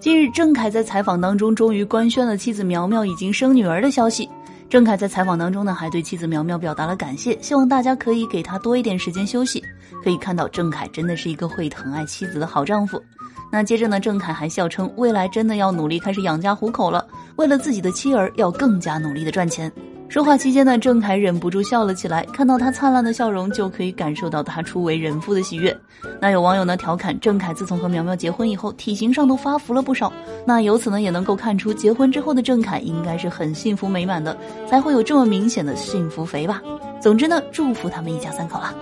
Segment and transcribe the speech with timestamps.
[0.00, 4.28] 近日，郑恺在采访当中终于官宣了妻子苗苗已经生女儿的消息。
[4.68, 9.62] 郑恺在采访当中呢，还对妻子苗苗表达了感谢，希望大家可以给他多一点时间休息。
[10.02, 13.02] 可以看到，郑恺真的是一个会疼爱妻子的好丈夫。
[13.50, 17.06] 那接着呢，郑恺还笑称，未来真的要努力开始养家糊口了，
[17.36, 19.70] 为了自己的妻儿，要更加努力的赚钱。
[20.16, 22.24] 说话期间呢，郑恺忍不住笑了起来。
[22.32, 25.78] 看到他灿烂的笑容，就可以感受到他初为人父的喜悦。
[26.18, 30.10] 那有网友呢调侃郑恺，自从和苗苗结婚以后，体型上都发福了不少。
[30.46, 34.34] 那由此呢，也能够看出结婚之后的郑恺应该是很幸福美满的，
[34.66, 36.62] 才会有这么明显的幸福肥吧。
[36.98, 38.74] 总之呢，祝福他们一家三口了。